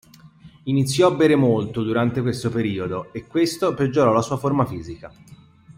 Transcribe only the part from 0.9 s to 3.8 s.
a bere molto durante questo periodo, e questo